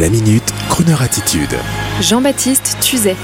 La 0.00 0.08
minute, 0.08 0.54
Kroneur 0.70 1.02
attitude. 1.02 1.54
Jean-Baptiste 2.00 2.78
Tuzet. 2.80 3.14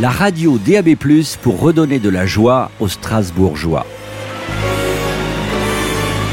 La 0.00 0.10
radio 0.10 0.58
DAB+, 0.58 0.96
pour 1.42 1.60
redonner 1.60 2.00
de 2.00 2.08
la 2.08 2.26
joie 2.26 2.72
aux 2.80 2.88
Strasbourgeois. 2.88 3.86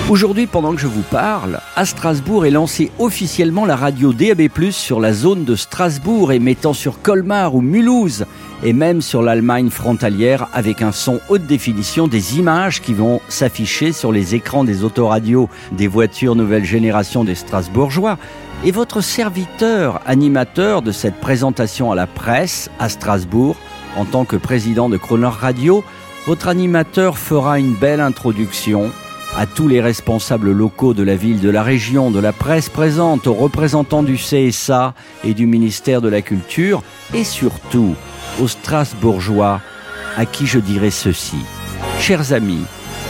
Aujourd'hui, 0.10 0.48
pendant 0.48 0.74
que 0.74 0.82
je 0.82 0.88
vous 0.88 1.04
parle, 1.04 1.60
à 1.76 1.86
Strasbourg 1.86 2.48
est 2.48 2.52
lancée 2.52 2.90
officiellement 2.98 3.66
la 3.66 3.76
radio 3.76 4.12
DAB+, 4.12 4.50
sur 4.72 5.00
la 5.00 5.14
zone 5.14 5.46
de 5.46 5.56
Strasbourg, 5.56 6.32
émettant 6.32 6.74
sur 6.74 7.00
Colmar 7.04 7.54
ou 7.54 7.62
Mulhouse, 7.62 8.26
et 8.64 8.74
même 8.74 9.02
sur 9.02 9.22
l'Allemagne 9.22 9.70
frontalière, 9.70 10.48
avec 10.52 10.82
un 10.82 10.92
son 10.92 11.20
haute 11.30 11.46
définition 11.46 12.08
des 12.08 12.40
images 12.40 12.82
qui 12.82 12.96
vont 12.96 13.22
s'afficher 13.30 13.92
sur 13.92 14.12
les 14.12 14.34
écrans 14.34 14.64
des 14.64 14.84
autoradios 14.84 15.48
des 15.74 15.88
voitures 15.88 16.36
nouvelle 16.36 16.66
génération 16.66 17.24
des 17.24 17.36
Strasbourgeois. 17.36 18.18
Et 18.68 18.72
votre 18.72 19.00
serviteur, 19.00 20.02
animateur 20.06 20.82
de 20.82 20.92
cette 20.92 21.22
présentation 21.22 21.90
à 21.94 21.96
la 21.96 22.06
presse 22.06 22.70
à 22.80 22.90
Strasbourg, 22.90 23.56
en 23.96 24.04
tant 24.04 24.26
que 24.26 24.36
président 24.36 24.90
de 24.90 24.98
Croner 24.98 25.28
Radio, 25.28 25.86
votre 26.26 26.50
animateur 26.50 27.18
fera 27.18 27.60
une 27.60 27.76
belle 27.76 28.02
introduction 28.02 28.92
à 29.38 29.46
tous 29.46 29.70
les 29.70 29.80
responsables 29.80 30.52
locaux 30.52 30.94
de 30.94 31.04
la 31.04 31.16
ville, 31.16 31.40
de 31.40 31.50
la 31.50 31.64
région, 31.64 32.12
de 32.12 32.20
la 32.20 32.34
presse 32.34 32.68
présente, 32.68 33.26
aux 33.28 33.36
représentants 33.36 34.04
du 34.04 34.18
CSA 34.18 34.94
et 35.24 35.34
du 35.34 35.46
ministère 35.46 36.02
de 36.02 36.10
la 36.10 36.22
Culture, 36.22 36.84
et 37.14 37.24
surtout 37.24 37.96
aux 38.42 38.50
Strasbourgeois, 38.50 39.62
à 40.18 40.26
qui 40.26 40.46
je 40.46 40.60
dirai 40.60 40.92
ceci. 40.92 41.38
Chers 42.02 42.34
amis, 42.34 42.66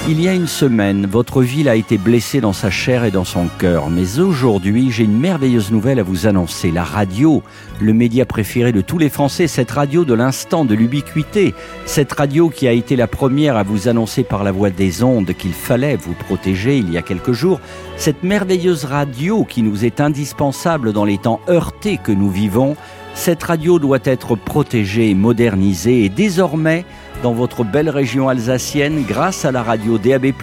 il 0.09 0.21
y 0.21 0.29
a 0.29 0.33
une 0.33 0.47
semaine, 0.47 1.05
votre 1.05 1.41
ville 1.41 1.67
a 1.67 1.75
été 1.75 1.97
blessée 1.97 2.39
dans 2.39 2.53
sa 2.53 2.69
chair 2.69 3.03
et 3.03 3.11
dans 3.11 3.25
son 3.25 3.47
cœur. 3.59 3.89
Mais 3.89 4.19
aujourd'hui, 4.19 4.89
j'ai 4.89 5.03
une 5.03 5.19
merveilleuse 5.19 5.69
nouvelle 5.69 5.99
à 5.99 6.03
vous 6.03 6.27
annoncer. 6.27 6.71
La 6.71 6.85
radio, 6.85 7.43
le 7.81 7.91
média 7.91 8.25
préféré 8.25 8.71
de 8.71 8.79
tous 8.79 8.97
les 8.97 9.09
Français, 9.09 9.47
cette 9.47 9.71
radio 9.71 10.05
de 10.05 10.13
l'instant, 10.13 10.63
de 10.63 10.75
l'ubiquité, 10.75 11.53
cette 11.85 12.13
radio 12.13 12.49
qui 12.49 12.69
a 12.69 12.71
été 12.71 12.95
la 12.95 13.07
première 13.07 13.57
à 13.57 13.63
vous 13.63 13.89
annoncer 13.89 14.23
par 14.23 14.45
la 14.45 14.53
voix 14.53 14.69
des 14.69 15.03
ondes 15.03 15.33
qu'il 15.33 15.51
fallait 15.53 15.97
vous 15.97 16.13
protéger 16.13 16.77
il 16.77 16.89
y 16.89 16.97
a 16.97 17.01
quelques 17.01 17.33
jours, 17.33 17.59
cette 17.97 18.23
merveilleuse 18.23 18.85
radio 18.85 19.43
qui 19.43 19.61
nous 19.61 19.83
est 19.83 19.99
indispensable 19.99 20.93
dans 20.93 21.05
les 21.05 21.17
temps 21.17 21.41
heurtés 21.49 21.99
que 22.01 22.13
nous 22.13 22.29
vivons, 22.29 22.77
cette 23.13 23.43
radio 23.43 23.77
doit 23.77 23.99
être 24.05 24.35
protégée, 24.35 25.15
modernisée 25.15 26.05
et 26.05 26.09
désormais, 26.09 26.85
dans 27.23 27.33
votre 27.33 27.63
belle 27.63 27.89
région 27.89 28.29
alsacienne 28.29 29.03
grâce 29.07 29.45
à 29.45 29.51
la 29.51 29.63
radio 29.63 29.97
DAB+, 29.97 30.33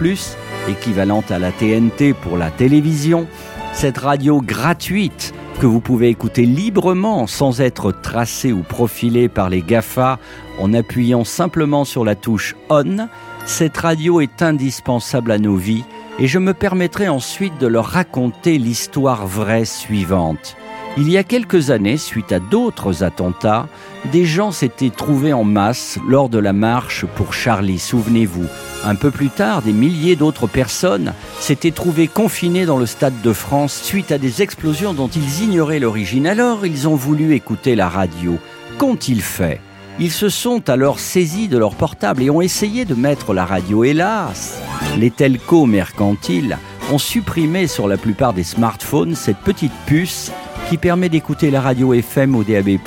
équivalente 0.67 1.31
à 1.31 1.39
la 1.39 1.51
TNT 1.51 2.13
pour 2.13 2.37
la 2.37 2.51
télévision, 2.51 3.27
cette 3.73 3.97
radio 3.97 4.41
gratuite 4.41 5.33
que 5.59 5.65
vous 5.65 5.79
pouvez 5.79 6.09
écouter 6.09 6.45
librement 6.45 7.27
sans 7.27 7.61
être 7.61 7.91
tracé 7.91 8.51
ou 8.51 8.61
profilé 8.61 9.29
par 9.29 9.49
les 9.49 9.61
GAFA 9.61 10.19
en 10.59 10.73
appuyant 10.73 11.23
simplement 11.23 11.85
sur 11.85 12.03
la 12.03 12.15
touche 12.15 12.55
ON, 12.69 13.07
cette 13.45 13.77
radio 13.77 14.21
est 14.21 14.41
indispensable 14.41 15.31
à 15.31 15.37
nos 15.37 15.55
vies 15.55 15.85
et 16.19 16.27
je 16.27 16.39
me 16.39 16.53
permettrai 16.53 17.07
ensuite 17.07 17.57
de 17.59 17.67
leur 17.67 17.85
raconter 17.85 18.57
l'histoire 18.57 19.27
vraie 19.27 19.65
suivante. 19.65 20.57
Il 20.97 21.09
y 21.09 21.17
a 21.17 21.25
quelques 21.25 21.71
années, 21.71 21.97
suite 21.97 22.31
à 22.31 22.39
d'autres 22.39 23.03
attentats, 23.03 23.67
des 24.13 24.23
gens 24.23 24.51
s'étaient 24.51 24.91
trouvés 24.91 25.33
en 25.33 25.43
masse 25.43 25.99
lors 26.07 26.29
de 26.29 26.39
la 26.39 26.53
marche 26.53 27.05
pour 27.15 27.33
Charlie, 27.33 27.79
souvenez-vous. 27.79 28.45
Un 28.85 28.95
peu 28.95 29.11
plus 29.11 29.29
tard, 29.29 29.61
des 29.61 29.73
milliers 29.73 30.15
d'autres 30.15 30.47
personnes 30.47 31.11
s'étaient 31.41 31.71
trouvées 31.71 32.07
confinées 32.07 32.65
dans 32.65 32.77
le 32.77 32.85
Stade 32.85 33.21
de 33.21 33.33
France 33.33 33.81
suite 33.83 34.13
à 34.13 34.17
des 34.17 34.41
explosions 34.41 34.93
dont 34.93 35.09
ils 35.09 35.43
ignoraient 35.43 35.79
l'origine. 35.79 36.27
Alors, 36.27 36.65
ils 36.65 36.87
ont 36.87 36.95
voulu 36.95 37.33
écouter 37.33 37.75
la 37.75 37.89
radio. 37.89 38.37
Qu'ont-ils 38.77 39.21
fait? 39.21 39.59
Ils 39.99 40.11
se 40.11 40.29
sont 40.29 40.69
alors 40.69 40.99
saisis 40.99 41.49
de 41.49 41.57
leur 41.57 41.75
portable 41.75 42.23
et 42.23 42.29
ont 42.29 42.41
essayé 42.41 42.85
de 42.85 42.95
mettre 42.95 43.33
la 43.33 43.45
radio. 43.45 43.83
Hélas, 43.83 44.61
les 44.97 45.11
telcos 45.11 45.65
mercantiles 45.65 46.57
ont 46.91 46.97
supprimé 46.97 47.67
sur 47.67 47.87
la 47.89 47.97
plupart 47.97 48.33
des 48.33 48.43
smartphones 48.43 49.15
cette 49.15 49.39
petite 49.39 49.73
puce 49.85 50.31
qui 50.69 50.77
permet 50.77 51.09
d'écouter 51.09 51.51
la 51.51 51.61
radio 51.61 51.93
FM 51.93 52.35
ou 52.35 52.43
DAB+, 52.43 52.77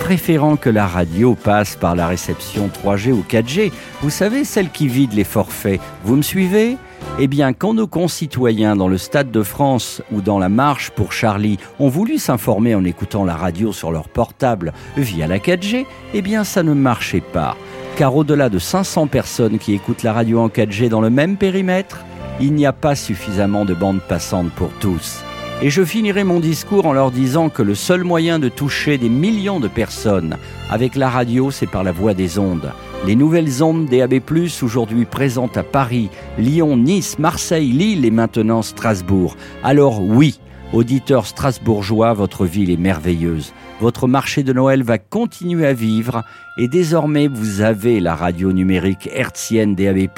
préférant 0.00 0.56
que 0.56 0.70
la 0.70 0.86
radio 0.86 1.34
passe 1.34 1.74
par 1.74 1.96
la 1.96 2.06
réception 2.06 2.68
3G 2.68 3.12
ou 3.12 3.24
4G. 3.28 3.72
Vous 4.02 4.10
savez, 4.10 4.44
celle 4.44 4.70
qui 4.70 4.86
vide 4.86 5.12
les 5.12 5.24
forfaits. 5.24 5.80
Vous 6.04 6.16
me 6.16 6.22
suivez? 6.22 6.76
Eh 7.18 7.26
bien, 7.26 7.52
quand 7.52 7.74
nos 7.74 7.86
concitoyens 7.86 8.76
dans 8.76 8.86
le 8.86 8.98
Stade 8.98 9.30
de 9.30 9.42
France 9.42 10.02
ou 10.12 10.20
dans 10.20 10.38
la 10.38 10.48
marche 10.48 10.90
pour 10.90 11.12
Charlie 11.12 11.58
ont 11.78 11.88
voulu 11.88 12.18
s'informer 12.18 12.74
en 12.74 12.84
écoutant 12.84 13.24
la 13.24 13.34
radio 13.34 13.72
sur 13.72 13.90
leur 13.90 14.08
portable 14.08 14.72
via 14.96 15.26
la 15.26 15.38
4G, 15.38 15.86
eh 16.14 16.22
bien, 16.22 16.44
ça 16.44 16.62
ne 16.62 16.74
marchait 16.74 17.22
pas. 17.22 17.56
Car 17.96 18.14
au-delà 18.14 18.48
de 18.48 18.58
500 18.58 19.08
personnes 19.08 19.58
qui 19.58 19.74
écoutent 19.74 20.04
la 20.04 20.12
radio 20.12 20.40
en 20.40 20.48
4G 20.48 20.88
dans 20.88 21.00
le 21.00 21.10
même 21.10 21.36
périmètre, 21.36 22.04
il 22.40 22.54
n'y 22.54 22.66
a 22.66 22.72
pas 22.72 22.94
suffisamment 22.94 23.64
de 23.64 23.74
bandes 23.74 24.02
passantes 24.08 24.50
pour 24.52 24.70
tous. 24.80 25.22
Et 25.62 25.68
je 25.68 25.84
finirai 25.84 26.24
mon 26.24 26.40
discours 26.40 26.86
en 26.86 26.94
leur 26.94 27.10
disant 27.10 27.50
que 27.50 27.62
le 27.62 27.74
seul 27.74 28.02
moyen 28.02 28.38
de 28.38 28.48
toucher 28.48 28.96
des 28.96 29.10
millions 29.10 29.60
de 29.60 29.68
personnes 29.68 30.38
avec 30.70 30.96
la 30.96 31.10
radio, 31.10 31.50
c'est 31.50 31.66
par 31.66 31.84
la 31.84 31.92
voie 31.92 32.14
des 32.14 32.38
ondes. 32.38 32.72
Les 33.06 33.14
nouvelles 33.14 33.62
ondes 33.62 33.84
DAB+, 33.86 34.20
aujourd'hui 34.62 35.04
présentes 35.04 35.58
à 35.58 35.62
Paris, 35.62 36.08
Lyon, 36.38 36.78
Nice, 36.78 37.18
Marseille, 37.18 37.72
Lille 37.72 38.06
et 38.06 38.10
maintenant 38.10 38.62
Strasbourg. 38.62 39.36
Alors 39.62 40.00
oui, 40.00 40.40
auditeurs 40.72 41.26
strasbourgeois, 41.26 42.14
votre 42.14 42.46
ville 42.46 42.70
est 42.70 42.78
merveilleuse. 42.78 43.52
Votre 43.82 44.08
marché 44.08 44.42
de 44.42 44.54
Noël 44.54 44.82
va 44.82 44.96
continuer 44.96 45.66
à 45.66 45.74
vivre 45.74 46.22
et 46.56 46.68
désormais 46.68 47.28
vous 47.28 47.60
avez 47.60 48.00
la 48.00 48.14
radio 48.14 48.52
numérique 48.52 49.10
hertzienne 49.12 49.74
DAB+, 49.74 50.08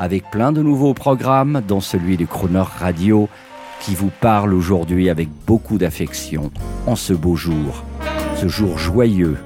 avec 0.00 0.28
plein 0.32 0.50
de 0.50 0.62
nouveaux 0.62 0.94
programmes, 0.94 1.62
dont 1.68 1.80
celui 1.80 2.16
du 2.16 2.26
Croner 2.26 2.64
Radio, 2.80 3.28
qui 3.80 3.94
vous 3.94 4.10
parle 4.20 4.54
aujourd'hui 4.54 5.10
avec 5.10 5.28
beaucoup 5.46 5.78
d'affection 5.78 6.50
en 6.86 6.96
ce 6.96 7.12
beau 7.12 7.36
jour, 7.36 7.84
ce 8.36 8.48
jour 8.48 8.78
joyeux 8.78 9.36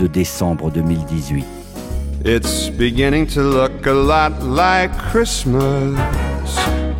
de 0.00 0.06
décembre 0.06 0.70
2018. 0.70 1.44
It's 2.24 2.70
beginning 2.70 3.26
to 3.34 3.42
look 3.42 3.86
a 3.86 3.92
lot 3.92 4.42
like 4.42 4.90
Christmas 5.10 5.98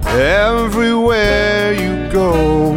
everywhere 0.08 1.72
you 1.72 2.10
go. 2.12 2.76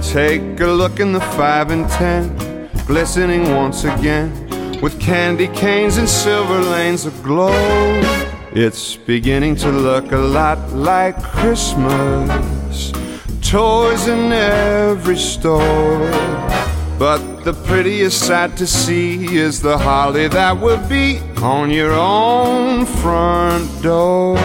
Take 0.00 0.60
a 0.60 0.66
look 0.66 1.00
in 1.00 1.12
the 1.12 1.20
five 1.36 1.70
and 1.70 1.88
ten, 1.90 2.30
glistening 2.86 3.52
once 3.54 3.84
again 3.84 4.30
with 4.80 4.98
candy 5.00 5.48
canes 5.48 5.98
and 5.98 6.08
silver 6.08 6.60
lanes 6.60 7.06
aglow. 7.06 7.50
It's 8.54 8.96
beginning 8.96 9.56
to 9.56 9.70
look 9.70 10.12
a 10.12 10.18
lot 10.18 10.72
like 10.72 11.20
Christmas 11.22 12.92
toys 13.56 14.06
in 14.06 14.30
every 14.32 15.16
store. 15.16 16.10
But 16.98 17.20
the 17.42 17.54
prettiest 17.54 18.26
sight 18.26 18.54
to 18.58 18.66
see 18.66 19.34
is 19.34 19.62
the 19.62 19.78
holly 19.78 20.28
that 20.28 20.60
will 20.60 20.86
be 20.86 21.20
on 21.40 21.70
your 21.70 21.92
own 21.92 22.84
front 22.84 23.66
door. 23.82 24.36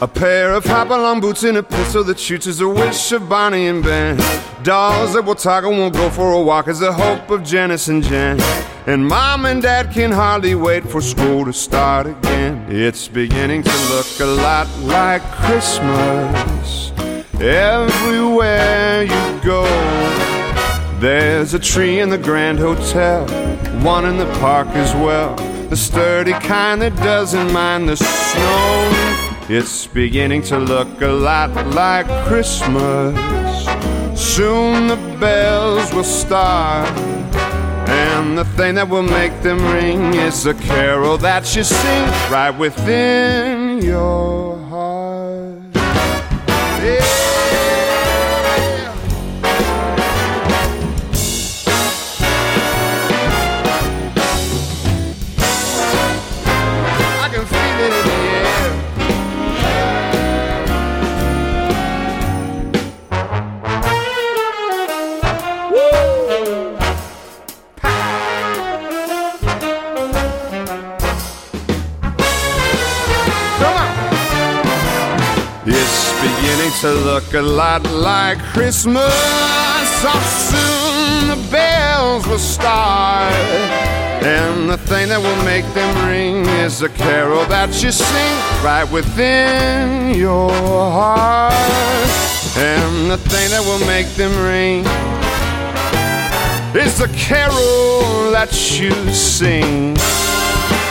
A 0.00 0.06
pair 0.06 0.54
of 0.54 0.64
hop-along 0.64 1.22
boots 1.22 1.42
and 1.42 1.56
a 1.56 1.62
pistol 1.64 2.04
that 2.04 2.20
shoots 2.20 2.46
is 2.46 2.60
a 2.60 2.68
wish 2.68 3.10
of 3.10 3.28
Bonnie 3.28 3.66
and 3.66 3.82
Ben. 3.82 4.16
Dolls 4.62 5.14
that 5.14 5.24
will 5.24 5.34
talk 5.34 5.64
and 5.64 5.76
won't 5.76 5.94
go 5.94 6.08
for 6.08 6.34
a 6.34 6.40
walk 6.40 6.68
is 6.68 6.78
the 6.78 6.92
hope 6.92 7.28
of 7.30 7.42
Janice 7.42 7.88
and 7.88 8.00
Jen. 8.04 8.40
And 8.86 9.08
mom 9.08 9.44
and 9.44 9.60
dad 9.60 9.92
can 9.92 10.12
hardly 10.12 10.54
wait 10.54 10.84
for 10.88 11.00
school 11.00 11.44
to 11.46 11.52
start 11.52 12.06
again. 12.06 12.64
It's 12.68 13.08
beginning 13.08 13.64
to 13.64 13.76
look 13.90 14.20
a 14.20 14.30
lot 14.40 14.68
like 14.82 15.22
Christmas 15.32 16.92
everywhere 17.40 19.02
you 19.02 19.40
go. 19.42 19.64
There's 21.00 21.54
a 21.54 21.58
tree 21.58 22.00
in 22.00 22.08
the 22.08 22.18
Grand 22.18 22.58
Hotel, 22.58 23.26
one 23.82 24.06
in 24.06 24.16
the 24.16 24.30
park 24.40 24.68
as 24.68 24.94
well. 24.94 25.34
The 25.68 25.76
sturdy 25.76 26.32
kind 26.32 26.80
that 26.82 26.96
doesn't 26.96 27.52
mind 27.52 27.88
the 27.88 27.96
snow. 27.96 29.34
It's 29.48 29.86
beginning 29.86 30.42
to 30.44 30.58
look 30.58 31.02
a 31.02 31.08
lot 31.08 31.50
like 31.74 32.06
Christmas. 32.26 33.14
Soon 34.18 34.86
the 34.86 34.96
bells 35.18 35.92
will 35.92 36.04
start. 36.04 36.88
And 37.86 38.38
the 38.38 38.44
thing 38.56 38.76
that 38.76 38.88
will 38.88 39.02
make 39.02 39.42
them 39.42 39.62
ring 39.70 40.14
is 40.14 40.44
the 40.44 40.54
carol 40.54 41.18
that 41.18 41.54
you 41.54 41.62
sing 41.62 42.06
right 42.32 42.56
within 42.56 43.82
your 43.82 44.23
to 76.84 76.92
look 76.92 77.32
a 77.32 77.40
lot 77.40 77.82
like 77.92 78.38
Christmas. 78.52 79.10
Oh, 80.06 80.20
soon 80.52 81.28
the 81.32 81.50
bells 81.50 82.26
will 82.26 82.38
start. 82.38 83.32
And 84.22 84.68
the 84.68 84.76
thing 84.76 85.08
that 85.08 85.18
will 85.18 85.44
make 85.46 85.64
them 85.72 85.92
ring 86.06 86.44
is 86.62 86.82
a 86.82 86.90
carol 86.90 87.46
that 87.46 87.82
you 87.82 87.90
sing 87.90 88.36
right 88.62 88.84
within 88.92 90.14
your 90.14 90.50
heart. 90.50 91.54
And 92.58 93.10
the 93.10 93.16
thing 93.16 93.48
that 93.48 93.64
will 93.64 93.86
make 93.86 94.08
them 94.20 94.34
ring 94.44 94.84
is 96.76 96.98
the 96.98 97.08
carol 97.16 98.30
that 98.30 98.52
you 98.78 98.92
sing 99.14 99.94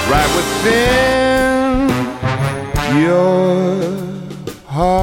right 0.10 0.32
within 0.40 1.88
your 3.00 3.84
heart. 4.66 5.03